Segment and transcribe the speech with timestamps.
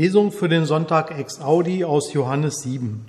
[0.00, 3.04] Lesung für den Sonntag ex Audi aus Johannes 7.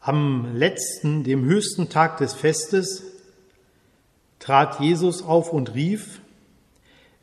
[0.00, 3.02] Am letzten, dem höchsten Tag des Festes,
[4.38, 6.20] trat Jesus auf und rief,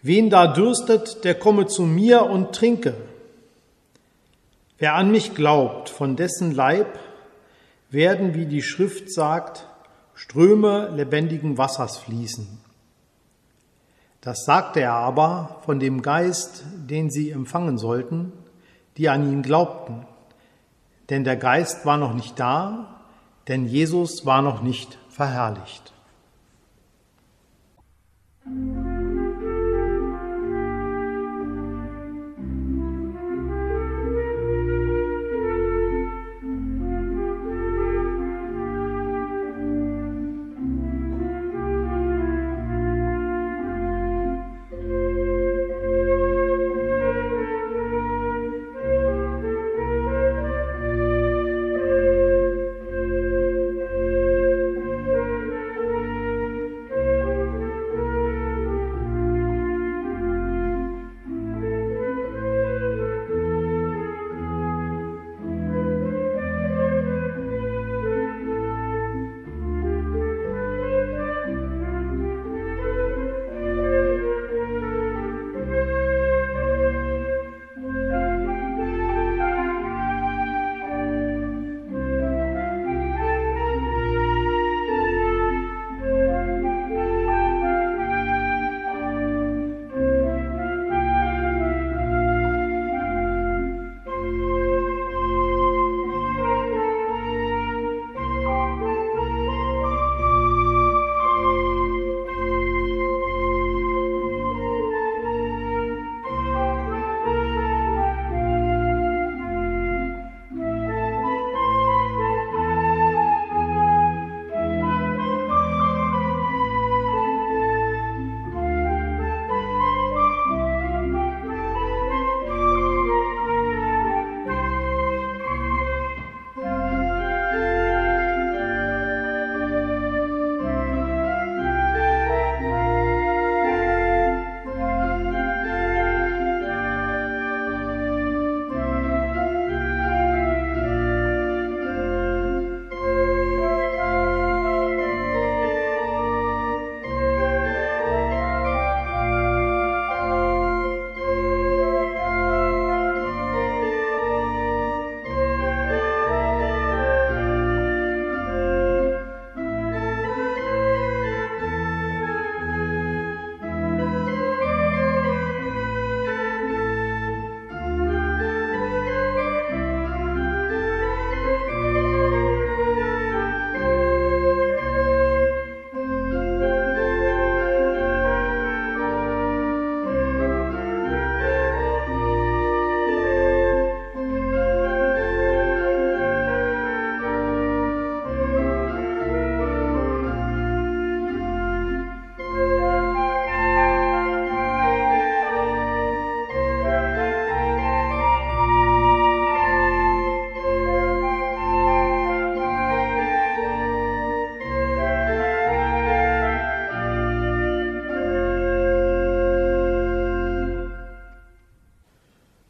[0.02, 2.94] Wen da dürstet, der komme zu mir und trinke.
[4.78, 7.00] Wer an mich glaubt, von dessen Leib
[7.90, 9.66] werden, wie die Schrift sagt,
[10.14, 12.65] Ströme lebendigen Wassers fließen.
[14.26, 18.34] Das sagte er aber von dem Geist, den sie empfangen sollten,
[18.98, 20.08] die an ihn glaubten.
[21.12, 23.04] Denn der Geist war noch nicht da,
[23.48, 25.94] denn Jesus war noch nicht verherrlicht.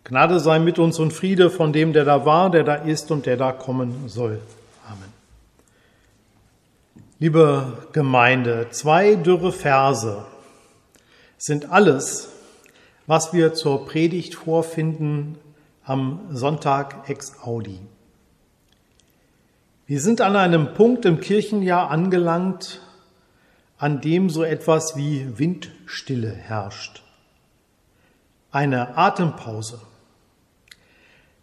[0.08, 3.26] Gnade sei mit uns und Friede von dem, der da war, der da ist und
[3.26, 4.40] der da kommen soll.
[4.88, 5.12] Amen.
[7.18, 10.24] Liebe Gemeinde, zwei dürre Verse
[11.40, 12.30] sind alles,
[13.08, 15.40] was wir zur Predigt vorfinden
[15.84, 17.80] am Sonntag ex Audi.
[19.88, 22.80] Wir sind an einem Punkt im Kirchenjahr angelangt,
[23.80, 27.02] an dem so etwas wie Windstille herrscht.
[28.52, 29.82] Eine Atempause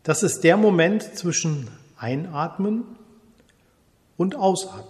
[0.03, 2.85] das ist der Moment zwischen Einatmen
[4.17, 4.85] und Ausatmen.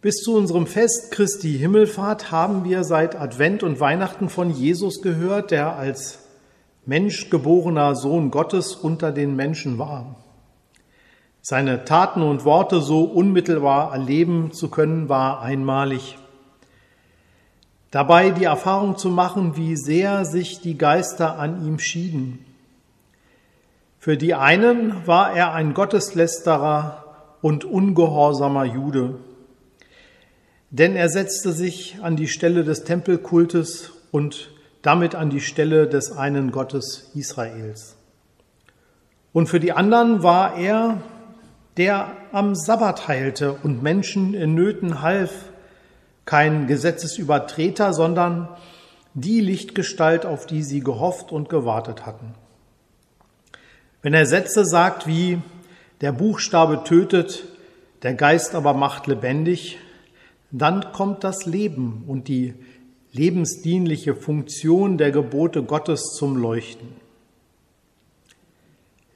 [0.00, 5.50] Bis zu unserem Fest Christi Himmelfahrt haben wir seit Advent und Weihnachten von Jesus gehört,
[5.50, 6.20] der als
[6.84, 10.16] menschgeborener Sohn Gottes unter den Menschen war.
[11.42, 16.18] Seine Taten und Worte so unmittelbar erleben zu können, war einmalig.
[17.92, 22.45] Dabei die Erfahrung zu machen, wie sehr sich die Geister an ihm schieden
[24.06, 27.04] für die einen war er ein Gotteslästerer
[27.42, 29.16] und ungehorsamer Jude,
[30.70, 36.12] denn er setzte sich an die Stelle des Tempelkultes und damit an die Stelle des
[36.12, 37.96] einen Gottes Israels.
[39.32, 41.02] Und für die anderen war er,
[41.76, 45.46] der am Sabbat heilte und Menschen in Nöten half,
[46.26, 48.50] kein Gesetzesübertreter, sondern
[49.14, 52.36] die Lichtgestalt, auf die sie gehofft und gewartet hatten.
[54.06, 55.40] Wenn er Sätze sagt wie
[56.00, 57.42] der Buchstabe tötet,
[58.04, 59.78] der Geist aber macht lebendig,
[60.52, 62.54] dann kommt das Leben und die
[63.10, 66.86] lebensdienliche Funktion der Gebote Gottes zum Leuchten.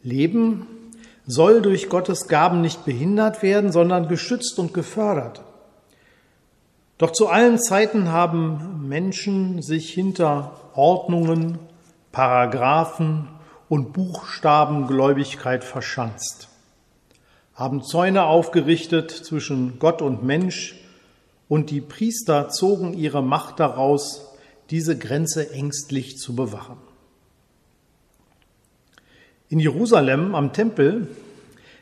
[0.03, 0.67] Leben
[1.25, 5.41] soll durch Gottes Gaben nicht behindert werden, sondern geschützt und gefördert.
[6.99, 11.61] Doch zu allen Zeiten haben Menschen sich hinter Ordnungen,
[12.11, 13.29] Paragraphen
[13.70, 16.49] und Buchstabengläubigkeit verschanzt,
[17.55, 20.76] haben Zäune aufgerichtet zwischen Gott und Mensch,
[21.49, 24.34] und die Priester zogen ihre Macht daraus,
[24.69, 26.76] diese Grenze ängstlich zu bewachen.
[29.49, 31.08] In Jerusalem am Tempel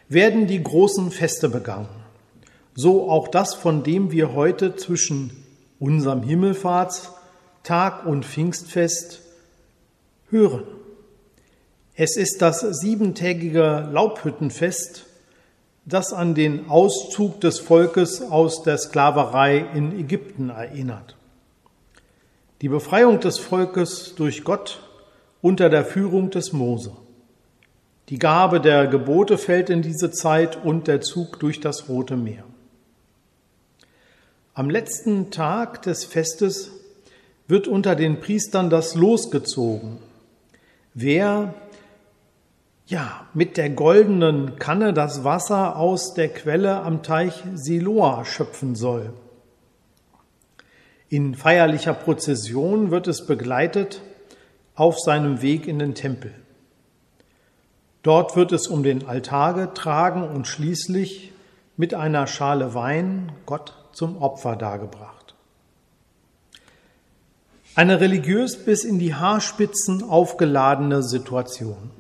[0.09, 1.89] werden die großen Feste begangen
[2.81, 5.33] so auch das, von dem wir heute zwischen
[5.81, 9.21] unserem Himmelfahrtstag und Pfingstfest
[10.31, 10.63] hören.
[12.01, 15.05] Es ist das siebentägige Laubhüttenfest,
[15.85, 21.17] das an den Auszug des Volkes aus der Sklaverei in Ägypten erinnert.
[22.63, 24.81] Die Befreiung des Volkes durch Gott
[25.43, 26.93] unter der Führung des Mose.
[28.11, 32.45] Die Gabe der Gebote fällt in diese Zeit und der Zug durch das Rote Meer.
[34.55, 36.71] Am letzten Tag des Festes
[37.49, 39.99] wird unter den Priestern das Los gezogen.
[40.95, 41.55] Wer
[42.89, 49.13] ja, mit der goldenen Kanne das Wasser aus der Quelle am Teich Siloa schöpfen soll.
[51.11, 54.01] In feierlicher Prozession wird es begleitet
[54.75, 56.33] auf seinem Weg in den Tempel.
[58.03, 61.33] Dort wird es um den Altar getragen und schließlich
[61.77, 65.35] mit einer Schale Wein Gott zum Opfer dargebracht.
[67.75, 71.91] Eine religiös bis in die Haarspitzen aufgeladene Situation.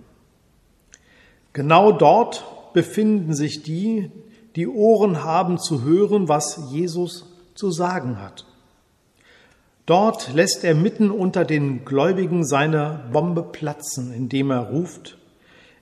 [1.58, 4.12] Genau dort befinden sich die,
[4.54, 8.44] die Ohren haben zu hören, was Jesus zu sagen hat.
[9.84, 15.18] Dort lässt er mitten unter den Gläubigen seine Bombe platzen, indem er ruft,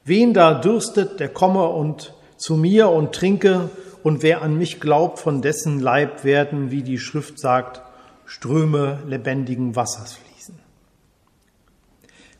[0.06, 3.68] wen da dürstet, der komme und zu mir und trinke,
[4.02, 7.82] und wer an mich glaubt, von dessen Leib werden, wie die Schrift sagt,
[8.24, 10.16] Ströme lebendigen Wassers.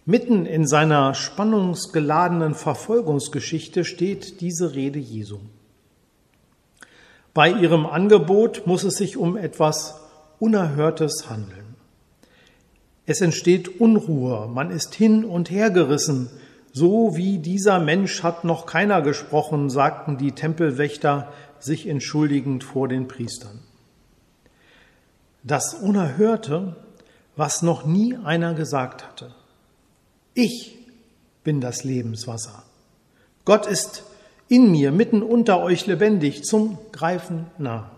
[0.08, 5.40] Mitten in seiner spannungsgeladenen Verfolgungsgeschichte steht diese Rede Jesu.
[7.34, 10.00] Bei ihrem Angebot muss es sich um etwas
[10.38, 11.74] Unerhörtes handeln.
[13.04, 16.30] Es entsteht Unruhe, man ist hin und her gerissen,
[16.72, 23.08] so wie dieser Mensch hat noch keiner gesprochen, sagten die Tempelwächter, sich entschuldigend vor den
[23.08, 23.58] Priestern.
[25.42, 26.76] Das Unerhörte,
[27.34, 29.34] was noch nie einer gesagt hatte.
[30.38, 30.76] Ich
[31.44, 32.62] bin das Lebenswasser.
[33.46, 34.04] Gott ist
[34.48, 37.90] in mir, mitten unter euch lebendig, zum Greifen nah.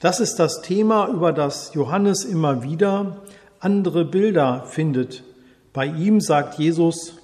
[0.00, 3.22] Das ist das Thema, über das Johannes immer wieder
[3.60, 5.22] andere Bilder findet.
[5.72, 7.16] Bei ihm sagt Jesus,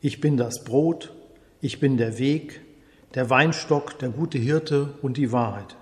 [0.00, 1.12] ich bin das Brot,
[1.60, 2.60] ich bin der Weg,
[3.14, 5.76] der Weinstock, der gute Hirte und die Wahrheit.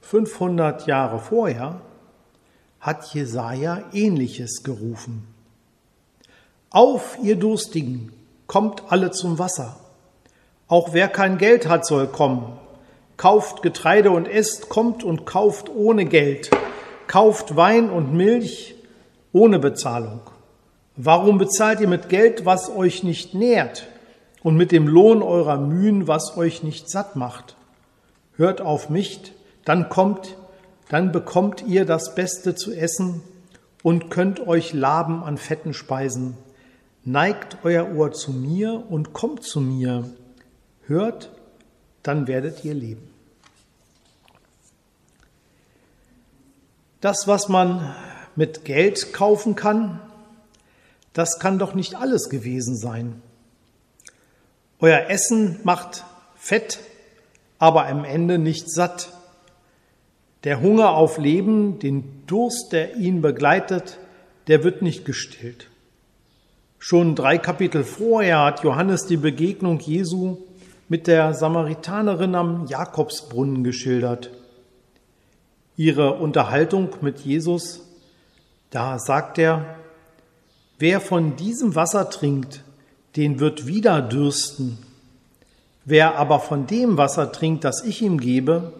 [0.00, 1.82] 500 Jahre vorher
[2.84, 5.26] hat Jesaja Ähnliches gerufen.
[6.70, 8.12] Auf, ihr Durstigen,
[8.46, 9.76] kommt alle zum Wasser.
[10.68, 12.58] Auch wer kein Geld hat, soll kommen.
[13.16, 16.50] Kauft Getreide und esst, kommt und kauft ohne Geld.
[17.06, 18.76] Kauft Wein und Milch
[19.32, 20.20] ohne Bezahlung.
[20.96, 23.88] Warum bezahlt ihr mit Geld, was euch nicht nährt?
[24.44, 27.56] und mit dem Lohn eurer Mühen, was euch nicht satt macht.
[28.36, 29.32] Hört auf mich,
[29.64, 30.36] dann kommt,
[30.88, 33.22] dann bekommt ihr das Beste zu essen
[33.82, 36.36] und könnt euch laben an fetten Speisen.
[37.04, 40.10] Neigt euer Ohr zu mir und kommt zu mir.
[40.86, 41.30] Hört,
[42.02, 43.10] dann werdet ihr leben.
[47.00, 47.94] Das, was man
[48.36, 50.00] mit Geld kaufen kann,
[51.12, 53.22] das kann doch nicht alles gewesen sein.
[54.80, 56.04] Euer Essen macht
[56.36, 56.80] fett,
[57.58, 59.12] aber am Ende nicht satt.
[60.44, 63.98] Der Hunger auf Leben, den Durst, der ihn begleitet,
[64.46, 65.70] der wird nicht gestillt.
[66.78, 70.36] Schon drei Kapitel vorher hat Johannes die Begegnung Jesu
[70.88, 74.30] mit der Samaritanerin am Jakobsbrunnen geschildert.
[75.76, 77.80] ihre Unterhaltung mit Jesus,
[78.70, 79.76] da sagt er,
[80.78, 82.62] wer von diesem Wasser trinkt,
[83.16, 84.78] den wird wieder dürsten.
[85.84, 88.72] Wer aber von dem Wasser trinkt, das ich ihm gebe,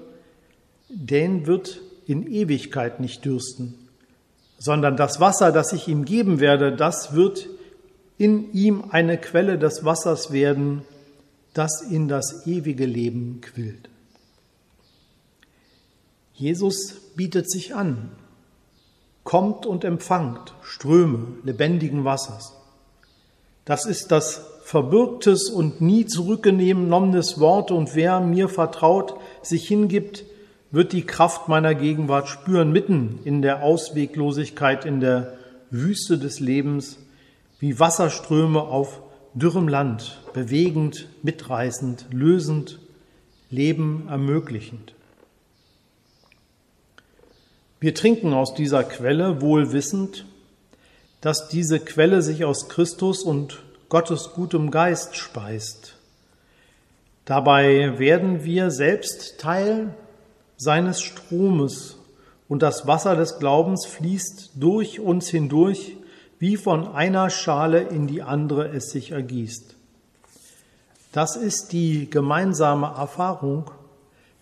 [0.94, 3.74] den wird in Ewigkeit nicht dürsten,
[4.58, 7.48] sondern das Wasser, das ich ihm geben werde, das wird
[8.16, 10.82] in ihm eine Quelle des Wassers werden,
[11.52, 13.88] das in das ewige Leben quillt.
[16.34, 18.10] Jesus bietet sich an,
[19.22, 22.54] kommt und empfangt Ströme lebendigen Wassers.
[23.64, 30.24] Das ist das verbürgtes und nie zurückgenommenes Wort und wer mir vertraut, sich hingibt,
[30.74, 35.38] wird die Kraft meiner Gegenwart spüren, mitten in der Ausweglosigkeit, in der
[35.70, 36.98] Wüste des Lebens,
[37.60, 39.00] wie Wasserströme auf
[39.34, 42.80] dürrem Land, bewegend, mitreißend, lösend,
[43.50, 44.94] Leben ermöglichend.
[47.78, 50.26] Wir trinken aus dieser Quelle wohl wissend,
[51.20, 55.94] dass diese Quelle sich aus Christus und Gottes gutem Geist speist.
[57.26, 59.94] Dabei werden wir selbst Teil
[60.56, 61.98] seines Stromes
[62.48, 65.96] und das Wasser des Glaubens fließt durch uns hindurch,
[66.38, 69.76] wie von einer Schale in die andere es sich ergießt.
[71.12, 73.70] Das ist die gemeinsame Erfahrung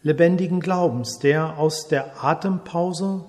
[0.03, 3.25] lebendigen Glaubens, der aus der Atempause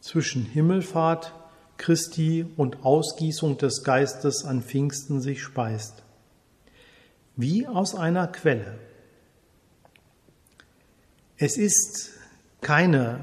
[0.00, 1.32] zwischen Himmelfahrt
[1.78, 6.02] Christi und Ausgießung des Geistes an Pfingsten sich speist.
[7.34, 8.78] Wie aus einer Quelle.
[11.44, 12.10] Es ist
[12.60, 13.18] keine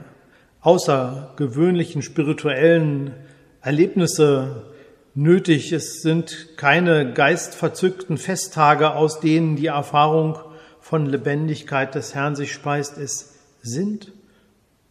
[0.59, 3.13] außergewöhnlichen spirituellen
[3.61, 4.73] Erlebnisse
[5.15, 5.71] nötig.
[5.71, 10.37] Es sind keine geistverzückten Festtage, aus denen die Erfahrung
[10.81, 12.97] von Lebendigkeit des Herrn sich speist.
[12.97, 14.11] Es sind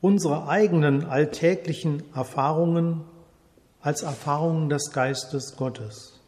[0.01, 3.05] unsere eigenen alltäglichen Erfahrungen
[3.83, 6.19] als Erfahrungen des Geistes Gottes.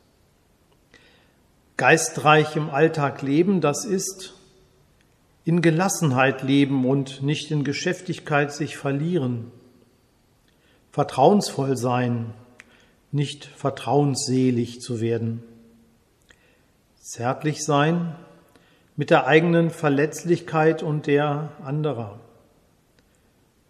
[1.78, 4.34] Geistreich im Alltag leben, das ist
[5.44, 9.50] in Gelassenheit leben und nicht in Geschäftigkeit sich verlieren.
[10.92, 12.34] Vertrauensvoll sein,
[13.12, 15.42] nicht vertrauensselig zu werden.
[17.00, 18.14] Zärtlich sein
[18.96, 22.20] mit der eigenen Verletzlichkeit und der anderer.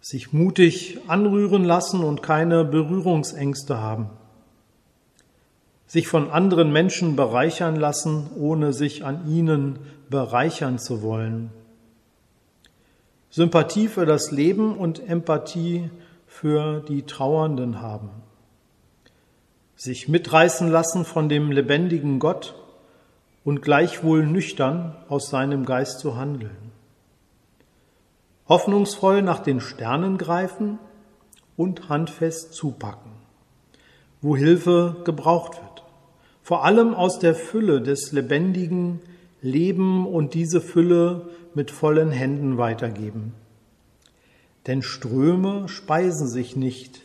[0.01, 4.09] Sich mutig anrühren lassen und keine Berührungsängste haben.
[5.87, 11.51] Sich von anderen Menschen bereichern lassen, ohne sich an ihnen bereichern zu wollen.
[13.31, 15.89] Sympathie für das Leben und Empathie
[16.27, 18.09] für die Trauernden haben.
[19.77, 22.55] Sich mitreißen lassen von dem lebendigen Gott
[23.45, 26.71] und gleichwohl nüchtern aus seinem Geist zu handeln.
[28.49, 30.77] Hoffnungsvoll nach den Sternen greifen
[31.55, 33.13] und handfest zupacken,
[34.21, 35.83] wo Hilfe gebraucht wird.
[36.43, 38.99] Vor allem aus der Fülle des lebendigen
[39.41, 43.33] Leben und diese Fülle mit vollen Händen weitergeben.
[44.67, 47.01] Denn Ströme speisen sich nicht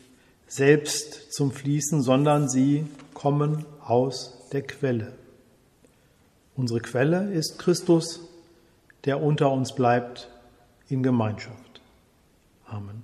[0.47, 5.13] selbst zum Fließen, sondern sie kommen aus der Quelle.
[6.55, 8.21] Unsere Quelle ist Christus,
[9.05, 10.29] der unter uns bleibt
[10.89, 11.81] in Gemeinschaft.
[12.67, 13.03] Amen.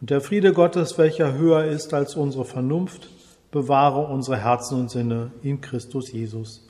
[0.00, 3.08] Und der Friede Gottes, welcher höher ist als unsere Vernunft,
[3.50, 6.63] bewahre unsere Herzen und Sinne in Christus Jesus.